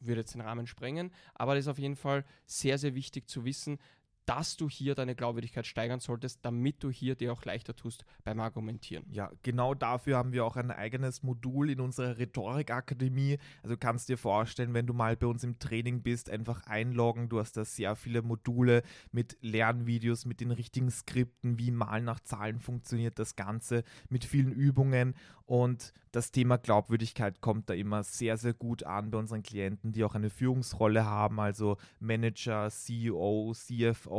würde 0.00 0.20
jetzt 0.20 0.34
den 0.34 0.42
Rahmen 0.42 0.66
sprengen, 0.66 1.10
aber 1.32 1.54
das 1.54 1.64
ist 1.64 1.68
auf 1.68 1.78
jeden 1.78 1.96
Fall 1.96 2.24
sehr, 2.44 2.76
sehr 2.76 2.94
wichtig 2.94 3.28
zu 3.28 3.44
wissen, 3.44 3.78
dass 4.26 4.56
du 4.56 4.68
hier 4.68 4.94
deine 4.94 5.14
Glaubwürdigkeit 5.14 5.66
steigern 5.66 6.00
solltest, 6.00 6.40
damit 6.44 6.82
du 6.84 6.90
hier 6.90 7.16
dir 7.16 7.32
auch 7.32 7.44
leichter 7.44 7.74
tust 7.74 8.04
beim 8.24 8.38
Argumentieren. 8.38 9.04
Ja, 9.10 9.30
genau 9.42 9.74
dafür 9.74 10.16
haben 10.16 10.32
wir 10.32 10.44
auch 10.44 10.56
ein 10.56 10.70
eigenes 10.70 11.22
Modul 11.22 11.70
in 11.70 11.80
unserer 11.80 12.18
Rhetorikakademie. 12.18 13.38
Also 13.62 13.76
kannst 13.76 14.08
dir 14.08 14.18
vorstellen, 14.18 14.74
wenn 14.74 14.86
du 14.86 14.94
mal 14.94 15.16
bei 15.16 15.26
uns 15.26 15.42
im 15.42 15.58
Training 15.58 16.02
bist, 16.02 16.30
einfach 16.30 16.66
einloggen. 16.66 17.28
Du 17.28 17.40
hast 17.40 17.56
da 17.56 17.64
sehr 17.64 17.96
viele 17.96 18.22
Module 18.22 18.82
mit 19.10 19.36
Lernvideos, 19.40 20.24
mit 20.24 20.40
den 20.40 20.52
richtigen 20.52 20.90
Skripten, 20.90 21.58
wie 21.58 21.72
mal 21.72 22.00
nach 22.00 22.20
Zahlen 22.20 22.60
funktioniert 22.60 23.18
das 23.18 23.34
Ganze, 23.34 23.82
mit 24.08 24.24
vielen 24.24 24.52
Übungen. 24.52 25.14
Und 25.46 25.92
das 26.12 26.30
Thema 26.30 26.56
Glaubwürdigkeit 26.56 27.40
kommt 27.40 27.68
da 27.68 27.74
immer 27.74 28.04
sehr, 28.04 28.36
sehr 28.36 28.54
gut 28.54 28.84
an 28.84 29.10
bei 29.10 29.18
unseren 29.18 29.42
Klienten, 29.42 29.92
die 29.92 30.04
auch 30.04 30.14
eine 30.14 30.30
Führungsrolle 30.30 31.04
haben, 31.04 31.40
also 31.40 31.76
Manager, 31.98 32.70
CEO, 32.70 33.52
CFO 33.54 34.11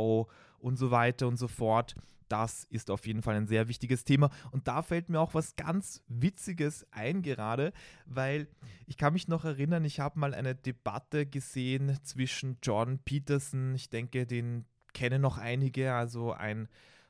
und 0.58 0.76
so 0.76 0.90
weiter 0.90 1.28
und 1.28 1.36
so 1.36 1.48
fort. 1.48 1.94
Das 2.28 2.64
ist 2.64 2.90
auf 2.90 3.06
jeden 3.06 3.22
Fall 3.22 3.36
ein 3.36 3.46
sehr 3.46 3.68
wichtiges 3.68 4.04
Thema. 4.04 4.30
Und 4.50 4.66
da 4.66 4.82
fällt 4.82 5.08
mir 5.08 5.20
auch 5.20 5.34
was 5.34 5.56
ganz 5.56 6.02
Witziges 6.08 6.86
ein 6.90 7.22
gerade, 7.22 7.72
weil 8.06 8.48
ich 8.86 8.96
kann 8.96 9.12
mich 9.12 9.28
noch 9.28 9.44
erinnern, 9.44 9.84
ich 9.84 10.00
habe 10.00 10.18
mal 10.18 10.34
eine 10.34 10.54
Debatte 10.54 11.26
gesehen 11.26 11.98
zwischen 12.02 12.58
John 12.62 12.98
Peterson, 12.98 13.74
ich 13.74 13.90
denke, 13.90 14.26
den 14.26 14.64
kennen 14.94 15.20
noch 15.20 15.38
einige, 15.38 15.92
also 15.92 16.32
ein 16.32 16.68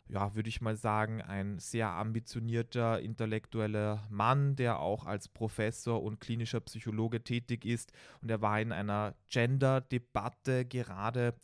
ja, 0.09 0.35
würde 0.35 0.49
ich 0.49 0.61
mal 0.61 0.77
sagen, 0.77 1.23
ein 1.23 1.59
sehr 1.59 1.89
ambitionierter 1.89 3.01
intellektueller 3.01 4.07
Mann, 4.11 4.55
der 4.55 4.79
auch 4.79 5.07
als 5.07 5.29
Professor 5.29 6.03
und 6.03 6.21
klinischer 6.21 6.61
Psychologe 6.61 7.25
tätig 7.25 7.65
ist. 7.65 7.93
Und 8.21 8.31
er 8.31 8.43
war 8.43 8.61
in 8.61 8.73
einer 8.73 9.15
Gender-Debatte 9.31 10.67
gerade 10.67 11.35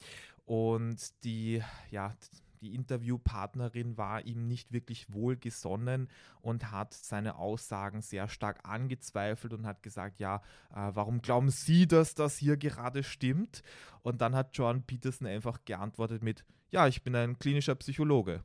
und 0.50 0.99
die, 1.23 1.62
ja, 1.92 2.12
die 2.61 2.75
Interviewpartnerin 2.75 3.97
war 3.97 4.25
ihm 4.25 4.49
nicht 4.49 4.73
wirklich 4.73 5.07
wohlgesonnen 5.12 6.09
und 6.40 6.73
hat 6.73 6.92
seine 6.92 7.37
Aussagen 7.37 8.02
sehr 8.02 8.26
stark 8.26 8.59
angezweifelt 8.64 9.52
und 9.52 9.64
hat 9.64 9.85
gesagt, 9.85 10.19
ja, 10.19 10.42
äh, 10.75 10.90
warum 10.92 11.23
glauben 11.23 11.50
Sie, 11.50 11.87
dass 11.87 12.16
das 12.16 12.37
hier 12.37 12.57
gerade 12.57 13.04
stimmt? 13.04 13.62
Und 14.02 14.23
dann 14.23 14.35
hat 14.35 14.50
John 14.54 14.83
Peterson 14.83 15.28
einfach 15.28 15.64
geantwortet 15.64 16.25
mit, 16.25 16.45
ja, 16.73 16.88
ich 16.88 17.04
bin 17.04 17.14
ein 17.14 17.38
klinischer 17.38 17.76
Psychologe. 17.76 18.42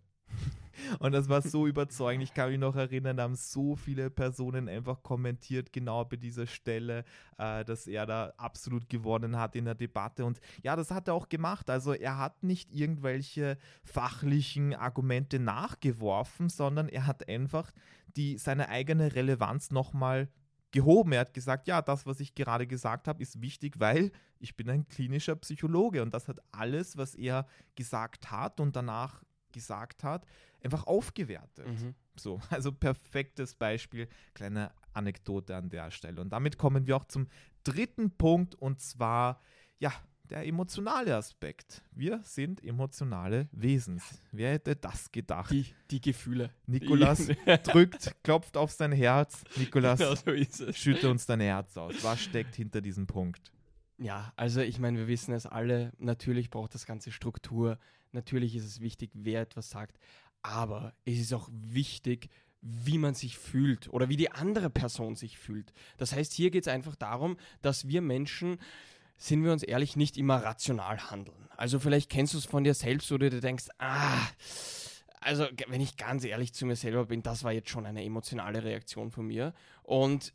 Und 1.00 1.12
das 1.12 1.30
war 1.30 1.42
so 1.42 1.68
überzeugend. 1.68 2.24
Ich 2.24 2.34
kann 2.34 2.50
mich 2.50 2.60
noch 2.60 2.76
erinnern, 2.76 3.18
da 3.18 3.24
haben 3.24 3.36
so 3.36 3.76
viele 3.76 4.10
Personen 4.10 4.70
einfach 4.70 5.04
kommentiert, 5.04 5.72
genau 5.74 6.06
bei 6.06 6.18
dieser 6.18 6.48
Stelle, 6.48 7.04
äh, 7.38 7.64
dass 7.66 7.88
er 7.88 8.06
da 8.06 8.34
absolut 8.38 8.90
gewonnen 8.90 9.38
hat 9.38 9.56
in 9.56 9.66
der 9.66 9.76
Debatte. 9.76 10.26
Und 10.26 10.40
ja, 10.64 10.76
das 10.76 10.92
hat 10.92 11.08
er 11.08 11.14
auch 11.14 11.30
gemacht. 11.30 11.70
Also 11.70 11.94
er 11.94 12.18
hat 12.18 12.44
nicht 12.44 12.72
irgendwelche 12.72 13.58
fachlichen 13.84 14.74
Argumente 14.74 15.40
nachgeworfen, 15.40 16.50
sondern 16.50 16.90
er 16.90 17.08
hat 17.08 17.28
einfach 17.28 17.72
die, 18.16 18.38
seine 18.38 18.70
eigene 18.70 19.16
Relevanz 19.16 19.72
nochmal 19.72 20.30
gehoben. 20.72 21.14
Er 21.14 21.22
hat 21.22 21.34
gesagt, 21.34 21.68
ja, 21.68 21.82
das, 21.82 22.06
was 22.06 22.20
ich 22.20 22.36
gerade 22.36 22.68
gesagt 22.68 23.08
habe, 23.08 23.22
ist 23.22 23.42
wichtig, 23.42 23.80
weil 23.80 24.12
ich 24.40 24.56
bin 24.56 24.70
ein 24.70 24.88
klinischer 24.88 25.36
Psychologe 25.38 26.02
und 26.02 26.14
das 26.14 26.28
hat 26.28 26.40
alles, 26.52 26.98
was 26.98 27.16
er 27.16 27.48
gesagt 27.76 28.30
hat 28.30 28.60
und 28.60 28.76
danach 28.76 29.24
gesagt 29.56 30.04
hat, 30.04 30.26
einfach 30.64 30.86
aufgewertet. 30.86 31.66
Mhm. 31.66 31.96
So, 32.16 32.40
also 32.50 32.72
perfektes 32.72 33.56
Beispiel, 33.56 34.08
kleine 34.34 34.72
Anekdote 34.94 35.56
an 35.56 35.70
der 35.70 35.90
Stelle. 35.92 36.22
Und 36.22 36.30
damit 36.30 36.58
kommen 36.58 36.86
wir 36.86 36.98
auch 36.98 37.06
zum 37.06 37.28
dritten 37.64 38.12
Punkt 38.12 38.54
und 38.56 38.80
zwar, 38.80 39.42
ja, 39.80 39.92
der 40.30 40.46
emotionale 40.46 41.16
Aspekt. 41.16 41.84
Wir 41.92 42.20
sind 42.24 42.64
emotionale 42.64 43.48
Wesen. 43.52 44.02
Wer 44.32 44.54
hätte 44.54 44.76
das 44.76 45.12
gedacht? 45.12 45.52
Die, 45.52 45.68
die 45.92 46.02
Gefühle. 46.02 46.50
Nikolas 46.66 47.28
drückt, 47.64 48.16
klopft 48.24 48.58
auf 48.58 48.72
sein 48.72 48.92
Herz. 48.92 49.44
Nikolas, 49.56 50.00
genau 50.00 50.16
so 50.16 50.74
schütte 50.74 51.10
uns 51.10 51.26
dein 51.28 51.42
Herz 51.42 51.78
aus. 51.78 51.94
Was 52.04 52.24
steckt 52.24 52.56
hinter 52.56 52.82
diesem 52.82 53.06
Punkt? 53.06 53.52
Ja, 53.98 54.34
also 54.36 54.62
ich 54.62 54.80
meine, 54.80 54.98
wir 54.98 55.08
wissen 55.08 55.34
es 55.34 55.46
alle, 55.46 55.94
natürlich 56.00 56.50
braucht 56.50 56.74
das 56.74 56.86
Ganze 56.86 57.12
Struktur, 57.12 57.78
natürlich 58.16 58.56
ist 58.56 58.66
es 58.66 58.82
wichtig, 58.82 59.12
wer 59.14 59.42
etwas 59.42 59.70
sagt, 59.70 60.00
aber 60.42 60.94
es 61.06 61.20
ist 61.20 61.34
auch 61.34 61.50
wichtig, 61.52 62.30
wie 62.62 62.98
man 62.98 63.14
sich 63.14 63.38
fühlt 63.38 63.94
oder 63.94 64.10
wie 64.10 64.18
die 64.18 64.32
andere 64.32 64.72
Person 64.72 65.16
sich 65.16 65.38
fühlt. 65.38 65.72
Das 65.98 66.14
heißt, 66.14 66.34
hier 66.34 66.50
geht 66.50 66.64
es 66.64 66.68
einfach 66.68 66.96
darum, 66.96 67.38
dass 67.62 67.88
wir 67.88 68.02
Menschen, 68.02 68.58
sind 69.18 69.44
wir 69.44 69.52
uns 69.52 69.62
ehrlich, 69.62 69.96
nicht 69.96 70.18
immer 70.18 70.38
rational 70.38 71.12
handeln. 71.12 71.48
Also 71.56 71.80
vielleicht 71.80 72.10
kennst 72.10 72.34
du 72.34 72.40
es 72.40 72.46
von 72.46 72.64
dir 72.64 72.74
selbst 72.74 73.12
oder 73.12 73.30
du 73.30 73.40
denkst, 73.40 73.68
ah, 73.78 74.28
also 75.20 75.46
wenn 75.68 75.82
ich 75.82 75.98
ganz 75.98 76.24
ehrlich 76.24 76.54
zu 76.54 76.66
mir 76.66 76.76
selber 76.76 77.06
bin, 77.06 77.22
das 77.22 77.44
war 77.44 77.52
jetzt 77.52 77.70
schon 77.70 77.86
eine 77.86 78.04
emotionale 78.04 78.64
Reaktion 78.64 79.12
von 79.12 79.28
mir. 79.28 79.54
Und 79.84 80.34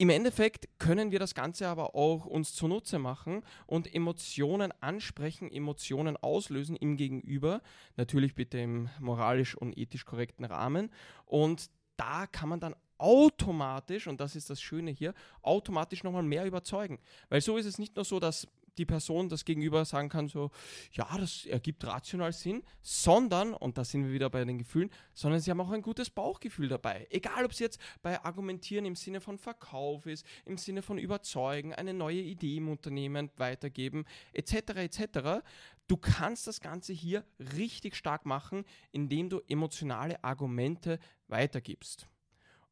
im 0.00 0.08
Endeffekt 0.08 0.66
können 0.78 1.10
wir 1.10 1.18
das 1.18 1.34
Ganze 1.34 1.68
aber 1.68 1.94
auch 1.94 2.24
uns 2.24 2.54
zunutze 2.54 2.98
machen 2.98 3.42
und 3.66 3.94
Emotionen 3.94 4.72
ansprechen, 4.80 5.52
Emotionen 5.52 6.16
auslösen 6.16 6.74
im 6.74 6.96
Gegenüber, 6.96 7.60
natürlich 7.96 8.34
bitte 8.34 8.56
im 8.56 8.88
moralisch 8.98 9.54
und 9.54 9.76
ethisch 9.76 10.06
korrekten 10.06 10.46
Rahmen. 10.46 10.90
Und 11.26 11.68
da 11.98 12.26
kann 12.26 12.48
man 12.48 12.60
dann 12.60 12.74
automatisch, 12.96 14.06
und 14.06 14.22
das 14.22 14.36
ist 14.36 14.48
das 14.48 14.62
Schöne 14.62 14.90
hier, 14.90 15.12
automatisch 15.42 16.02
nochmal 16.02 16.22
mehr 16.22 16.46
überzeugen. 16.46 16.98
Weil 17.28 17.42
so 17.42 17.58
ist 17.58 17.66
es 17.66 17.78
nicht 17.78 17.94
nur 17.96 18.06
so, 18.06 18.18
dass 18.18 18.48
die 18.78 18.86
Person, 18.86 19.28
das 19.28 19.44
Gegenüber 19.44 19.84
sagen 19.84 20.08
kann, 20.08 20.28
so, 20.28 20.50
ja, 20.92 21.06
das 21.18 21.46
ergibt 21.46 21.84
rational 21.84 22.32
Sinn, 22.32 22.62
sondern, 22.82 23.54
und 23.54 23.78
da 23.78 23.84
sind 23.84 24.04
wir 24.04 24.12
wieder 24.12 24.30
bei 24.30 24.44
den 24.44 24.58
Gefühlen, 24.58 24.90
sondern 25.14 25.40
sie 25.40 25.50
haben 25.50 25.60
auch 25.60 25.70
ein 25.70 25.82
gutes 25.82 26.10
Bauchgefühl 26.10 26.68
dabei. 26.68 27.06
Egal, 27.10 27.44
ob 27.44 27.52
es 27.52 27.58
jetzt 27.58 27.80
bei 28.02 28.22
Argumentieren 28.22 28.84
im 28.84 28.96
Sinne 28.96 29.20
von 29.20 29.38
Verkauf 29.38 30.06
ist, 30.06 30.26
im 30.44 30.56
Sinne 30.58 30.82
von 30.82 30.98
Überzeugen, 30.98 31.74
eine 31.74 31.94
neue 31.94 32.20
Idee 32.20 32.56
im 32.56 32.68
Unternehmen 32.68 33.30
weitergeben, 33.36 34.04
etc., 34.32 34.54
etc. 34.76 35.42
Du 35.86 35.96
kannst 35.96 36.46
das 36.46 36.60
Ganze 36.60 36.92
hier 36.92 37.24
richtig 37.56 37.96
stark 37.96 38.24
machen, 38.24 38.64
indem 38.92 39.28
du 39.28 39.40
emotionale 39.48 40.22
Argumente 40.22 40.98
weitergibst. 41.26 42.06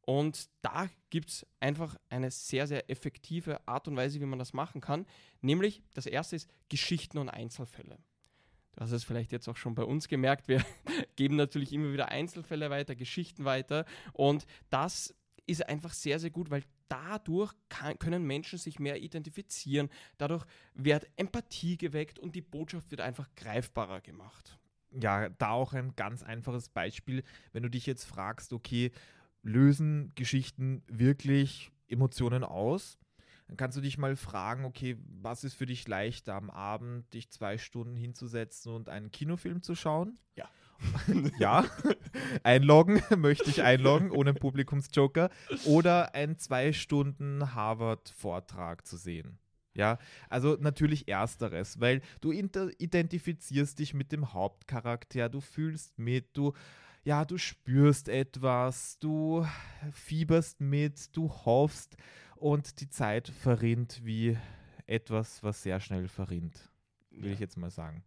Und 0.09 0.49
da 0.63 0.89
gibt 1.11 1.29
es 1.29 1.45
einfach 1.59 1.95
eine 2.09 2.31
sehr, 2.31 2.65
sehr 2.65 2.89
effektive 2.89 3.59
Art 3.67 3.87
und 3.87 3.95
Weise, 3.95 4.19
wie 4.19 4.25
man 4.25 4.39
das 4.39 4.53
machen 4.53 4.81
kann. 4.81 5.05
Nämlich, 5.41 5.83
das 5.93 6.07
erste 6.07 6.35
ist 6.35 6.49
Geschichten 6.67 7.19
und 7.19 7.29
Einzelfälle. 7.29 7.99
Du 8.73 8.81
hast 8.81 8.91
es 8.91 9.03
vielleicht 9.03 9.31
jetzt 9.31 9.47
auch 9.47 9.55
schon 9.55 9.75
bei 9.75 9.83
uns 9.83 10.07
gemerkt, 10.07 10.47
wir 10.47 10.65
geben 11.15 11.35
natürlich 11.35 11.71
immer 11.73 11.93
wieder 11.93 12.09
Einzelfälle 12.09 12.71
weiter, 12.71 12.95
Geschichten 12.95 13.45
weiter. 13.45 13.85
Und 14.13 14.47
das 14.71 15.13
ist 15.45 15.69
einfach 15.69 15.93
sehr, 15.93 16.17
sehr 16.17 16.31
gut, 16.31 16.49
weil 16.49 16.63
dadurch 16.87 17.53
kann, 17.69 17.99
können 17.99 18.23
Menschen 18.23 18.57
sich 18.57 18.79
mehr 18.79 18.99
identifizieren. 19.03 19.89
Dadurch 20.17 20.43
wird 20.73 21.05
Empathie 21.17 21.77
geweckt 21.77 22.17
und 22.17 22.33
die 22.33 22.41
Botschaft 22.41 22.89
wird 22.89 23.01
einfach 23.01 23.29
greifbarer 23.35 24.01
gemacht. 24.01 24.57
Ja, 24.91 25.29
da 25.29 25.51
auch 25.51 25.73
ein 25.73 25.95
ganz 25.95 26.23
einfaches 26.23 26.69
Beispiel, 26.69 27.23
wenn 27.51 27.61
du 27.61 27.69
dich 27.69 27.85
jetzt 27.85 28.05
fragst, 28.05 28.53
okay, 28.53 28.91
lösen 29.43 30.11
Geschichten 30.15 30.83
wirklich 30.87 31.71
Emotionen 31.87 32.43
aus? 32.43 32.97
Dann 33.47 33.57
kannst 33.57 33.75
du 33.75 33.81
dich 33.81 33.97
mal 33.97 34.15
fragen, 34.15 34.63
okay, 34.63 34.95
was 35.21 35.43
ist 35.43 35.55
für 35.55 35.65
dich 35.65 35.87
leichter 35.87 36.35
am 36.35 36.51
Abend, 36.51 37.11
dich 37.15 37.31
zwei 37.31 37.57
Stunden 37.57 37.95
hinzusetzen 37.95 38.73
und 38.73 38.89
einen 38.89 39.11
Kinofilm 39.11 39.63
zu 39.63 39.73
schauen? 39.73 40.19
Ja. 40.35 40.47
ja. 41.39 41.65
Einloggen, 42.43 43.01
möchte 43.17 43.49
ich 43.49 43.63
einloggen, 43.63 44.11
ohne 44.11 44.35
Publikumsjoker. 44.35 45.31
Oder 45.65 46.13
einen 46.13 46.37
zwei 46.37 46.73
Stunden 46.73 47.55
Harvard-Vortrag 47.55 48.85
zu 48.85 48.97
sehen. 48.97 49.39
Ja, 49.73 49.97
also 50.29 50.57
natürlich 50.59 51.07
ersteres, 51.07 51.79
weil 51.79 52.01
du 52.21 52.31
identifizierst 52.31 53.79
dich 53.79 53.93
mit 53.93 54.11
dem 54.11 54.33
Hauptcharakter, 54.33 55.29
du 55.29 55.41
fühlst 55.41 55.97
mit, 55.97 56.35
du 56.37 56.53
ja, 57.03 57.25
du 57.25 57.37
spürst 57.37 58.09
etwas, 58.09 58.99
du 58.99 59.45
fieberst 59.91 60.59
mit, 60.61 61.15
du 61.15 61.29
hoffst 61.29 61.95
und 62.35 62.79
die 62.81 62.89
Zeit 62.89 63.27
verrinnt 63.27 64.01
wie 64.03 64.37
etwas, 64.85 65.43
was 65.43 65.63
sehr 65.63 65.79
schnell 65.79 66.07
verrinnt, 66.07 66.69
will 67.11 67.27
ja. 67.27 67.33
ich 67.33 67.39
jetzt 67.39 67.57
mal 67.57 67.69
sagen. 67.69 68.03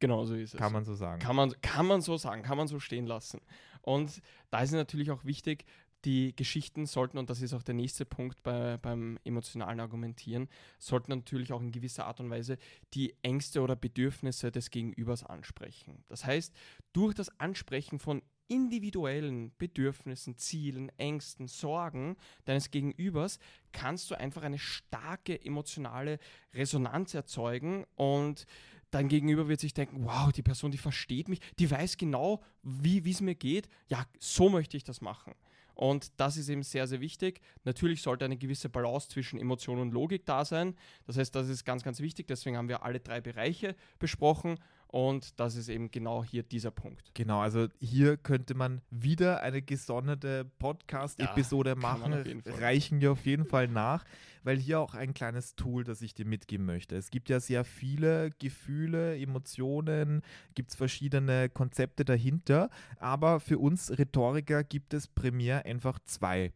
Genau 0.00 0.24
so 0.24 0.34
ist 0.34 0.54
es. 0.54 0.60
Kann 0.60 0.72
man 0.72 0.84
so 0.84 0.94
sagen. 0.94 1.20
Kann 1.20 1.36
man, 1.36 1.54
kann 1.62 1.86
man 1.86 2.00
so 2.00 2.16
sagen, 2.16 2.42
kann 2.42 2.58
man 2.58 2.68
so 2.68 2.78
stehen 2.78 3.06
lassen. 3.06 3.40
Und 3.80 4.20
da 4.50 4.60
ist 4.60 4.70
es 4.70 4.74
natürlich 4.74 5.10
auch 5.10 5.24
wichtig, 5.24 5.64
die 6.04 6.34
Geschichten 6.36 6.86
sollten, 6.86 7.18
und 7.18 7.30
das 7.30 7.42
ist 7.42 7.54
auch 7.54 7.62
der 7.62 7.74
nächste 7.74 8.04
Punkt 8.04 8.42
bei, 8.42 8.76
beim 8.76 9.18
emotionalen 9.24 9.80
Argumentieren, 9.80 10.48
sollten 10.78 11.10
natürlich 11.10 11.52
auch 11.52 11.60
in 11.60 11.72
gewisser 11.72 12.06
Art 12.06 12.20
und 12.20 12.30
Weise 12.30 12.58
die 12.92 13.14
Ängste 13.22 13.60
oder 13.60 13.76
Bedürfnisse 13.76 14.50
des 14.50 14.70
Gegenübers 14.70 15.24
ansprechen. 15.24 16.04
Das 16.08 16.24
heißt, 16.24 16.54
durch 16.92 17.14
das 17.14 17.40
Ansprechen 17.40 17.98
von 17.98 18.22
individuellen 18.48 19.52
Bedürfnissen, 19.56 20.36
Zielen, 20.36 20.90
Ängsten, 20.98 21.48
Sorgen 21.48 22.16
deines 22.44 22.70
Gegenübers 22.70 23.38
kannst 23.72 24.10
du 24.10 24.18
einfach 24.18 24.42
eine 24.42 24.58
starke 24.58 25.42
emotionale 25.44 26.18
Resonanz 26.52 27.14
erzeugen 27.14 27.86
und 27.94 28.46
dein 28.90 29.08
Gegenüber 29.08 29.48
wird 29.48 29.60
sich 29.60 29.74
denken, 29.74 30.04
wow, 30.04 30.30
die 30.30 30.42
Person, 30.42 30.70
die 30.70 30.78
versteht 30.78 31.28
mich, 31.28 31.40
die 31.58 31.70
weiß 31.70 31.96
genau, 31.96 32.42
wie 32.62 33.10
es 33.10 33.20
mir 33.20 33.34
geht. 33.34 33.68
Ja, 33.88 34.06
so 34.18 34.48
möchte 34.50 34.76
ich 34.76 34.84
das 34.84 35.00
machen. 35.00 35.34
Und 35.74 36.12
das 36.18 36.36
ist 36.36 36.48
eben 36.48 36.62
sehr, 36.62 36.86
sehr 36.86 37.00
wichtig. 37.00 37.40
Natürlich 37.64 38.02
sollte 38.02 38.24
eine 38.24 38.36
gewisse 38.36 38.68
Balance 38.68 39.08
zwischen 39.08 39.38
Emotion 39.38 39.80
und 39.80 39.92
Logik 39.92 40.24
da 40.24 40.44
sein. 40.44 40.76
Das 41.06 41.16
heißt, 41.16 41.34
das 41.34 41.48
ist 41.48 41.64
ganz, 41.64 41.82
ganz 41.82 42.00
wichtig. 42.00 42.26
Deswegen 42.28 42.56
haben 42.56 42.68
wir 42.68 42.84
alle 42.84 43.00
drei 43.00 43.20
Bereiche 43.20 43.74
besprochen. 43.98 44.58
Und 44.94 45.40
das 45.40 45.56
ist 45.56 45.68
eben 45.68 45.90
genau 45.90 46.22
hier 46.22 46.44
dieser 46.44 46.70
Punkt. 46.70 47.10
Genau, 47.14 47.40
also 47.40 47.66
hier 47.80 48.16
könnte 48.16 48.54
man 48.54 48.80
wieder 48.90 49.40
eine 49.40 49.60
gesonderte 49.60 50.48
Podcast-Episode 50.60 51.70
ja, 51.70 51.74
machen. 51.74 52.42
Reichen 52.46 53.00
wir 53.00 53.10
auf 53.10 53.26
jeden 53.26 53.44
Fall 53.44 53.66
nach, 53.66 54.04
weil 54.44 54.56
hier 54.56 54.78
auch 54.78 54.94
ein 54.94 55.12
kleines 55.12 55.56
Tool, 55.56 55.82
das 55.82 56.00
ich 56.00 56.14
dir 56.14 56.24
mitgeben 56.24 56.64
möchte. 56.64 56.94
Es 56.94 57.10
gibt 57.10 57.28
ja 57.28 57.40
sehr 57.40 57.64
viele 57.64 58.30
Gefühle, 58.38 59.18
Emotionen, 59.18 60.22
gibt 60.54 60.70
es 60.70 60.76
verschiedene 60.76 61.48
Konzepte 61.48 62.04
dahinter, 62.04 62.70
aber 63.00 63.40
für 63.40 63.58
uns 63.58 63.90
Rhetoriker 63.98 64.62
gibt 64.62 64.94
es 64.94 65.08
primär 65.08 65.66
einfach 65.66 65.98
zwei. 66.04 66.52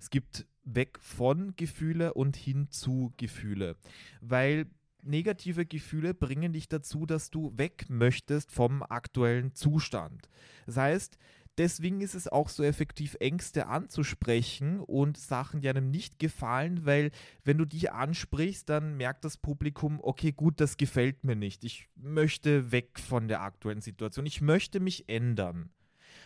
Es 0.00 0.08
gibt 0.08 0.46
weg 0.64 0.98
von 0.98 1.56
Gefühle 1.56 2.14
und 2.14 2.36
hin 2.36 2.70
zu 2.70 3.12
Gefühle, 3.18 3.76
weil 4.22 4.64
negative 5.02 5.66
Gefühle 5.66 6.14
bringen 6.14 6.52
dich 6.52 6.68
dazu, 6.68 7.06
dass 7.06 7.30
du 7.30 7.56
weg 7.56 7.86
möchtest 7.88 8.52
vom 8.52 8.82
aktuellen 8.82 9.54
Zustand. 9.54 10.28
Das 10.66 10.76
heißt, 10.76 11.18
deswegen 11.58 12.00
ist 12.00 12.14
es 12.14 12.28
auch 12.28 12.48
so 12.48 12.62
effektiv, 12.62 13.16
Ängste 13.20 13.66
anzusprechen 13.66 14.80
und 14.80 15.16
Sachen, 15.18 15.60
die 15.60 15.68
einem 15.68 15.90
nicht 15.90 16.18
gefallen, 16.18 16.84
weil 16.86 17.10
wenn 17.44 17.58
du 17.58 17.64
die 17.64 17.90
ansprichst, 17.90 18.68
dann 18.68 18.96
merkt 18.96 19.24
das 19.24 19.36
Publikum, 19.36 20.00
okay, 20.02 20.32
gut, 20.32 20.60
das 20.60 20.76
gefällt 20.76 21.24
mir 21.24 21.36
nicht. 21.36 21.64
Ich 21.64 21.88
möchte 21.96 22.72
weg 22.72 22.98
von 22.98 23.28
der 23.28 23.42
aktuellen 23.42 23.82
Situation. 23.82 24.26
Ich 24.26 24.40
möchte 24.40 24.80
mich 24.80 25.08
ändern. 25.08 25.70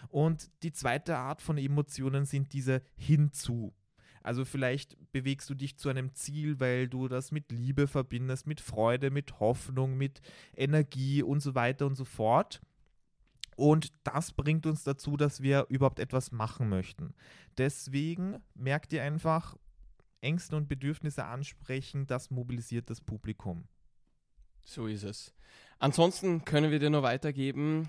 Und 0.08 0.50
die 0.62 0.72
zweite 0.72 1.16
Art 1.16 1.42
von 1.42 1.58
Emotionen 1.58 2.26
sind 2.26 2.52
diese 2.52 2.82
hinzu. 2.96 3.74
Also 4.26 4.44
vielleicht 4.44 4.96
bewegst 5.12 5.48
du 5.48 5.54
dich 5.54 5.76
zu 5.76 5.88
einem 5.88 6.12
Ziel, 6.12 6.58
weil 6.58 6.88
du 6.88 7.06
das 7.06 7.30
mit 7.30 7.52
Liebe 7.52 7.86
verbindest, 7.86 8.48
mit 8.48 8.60
Freude, 8.60 9.12
mit 9.12 9.38
Hoffnung, 9.38 9.96
mit 9.96 10.20
Energie 10.56 11.22
und 11.22 11.38
so 11.38 11.54
weiter 11.54 11.86
und 11.86 11.94
so 11.94 12.04
fort. 12.04 12.60
Und 13.54 13.92
das 14.02 14.32
bringt 14.32 14.66
uns 14.66 14.82
dazu, 14.82 15.16
dass 15.16 15.42
wir 15.42 15.66
überhaupt 15.68 16.00
etwas 16.00 16.32
machen 16.32 16.68
möchten. 16.68 17.14
Deswegen 17.56 18.38
merkt 18.54 18.92
ihr 18.92 19.04
einfach, 19.04 19.56
Ängste 20.22 20.56
und 20.56 20.66
Bedürfnisse 20.66 21.24
ansprechen, 21.24 22.08
das 22.08 22.32
mobilisiert 22.32 22.90
das 22.90 23.00
Publikum. 23.00 23.68
So 24.64 24.88
ist 24.88 25.04
es. 25.04 25.32
Ansonsten 25.78 26.44
können 26.44 26.72
wir 26.72 26.80
dir 26.80 26.90
nur 26.90 27.04
weitergeben, 27.04 27.88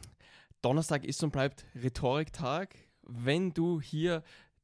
Donnerstag 0.62 1.04
ist 1.04 1.23
und 1.23 1.32
bleibt 1.32 1.65
Rhetoriktag. 1.73 2.76
Wenn 3.02 3.54
du 3.54 3.82
hier 3.82 4.23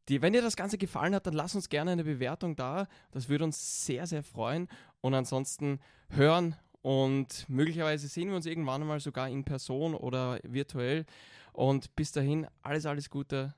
die, 0.09 0.21
wenn 0.21 0.33
dir 0.33 0.41
das 0.41 0.55
Ganze 0.55 0.77
gefallen 0.77 1.15
hat, 1.15 1.27
dann 1.27 1.33
lass 1.33 1.55
uns 1.55 1.69
gerne 1.69 1.91
eine 1.91 2.03
Bewertung 2.03 2.55
da. 2.55 2.87
Das 3.11 3.29
würde 3.29 3.45
uns 3.45 3.85
sehr, 3.85 4.05
sehr 4.07 4.23
freuen. 4.23 4.67
Und 5.01 5.13
ansonsten 5.13 5.79
hören 6.09 6.55
und 6.81 7.47
möglicherweise 7.47 8.07
sehen 8.07 8.29
wir 8.29 8.35
uns 8.35 8.45
irgendwann 8.45 8.85
mal 8.85 8.99
sogar 8.99 9.29
in 9.29 9.45
Person 9.45 9.95
oder 9.95 10.39
virtuell. 10.43 11.05
Und 11.53 11.95
bis 11.95 12.11
dahin, 12.11 12.47
alles, 12.61 12.85
alles 12.85 13.09
Gute 13.09 13.55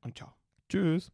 und 0.00 0.16
ciao. 0.16 0.32
Tschüss. 0.68 1.12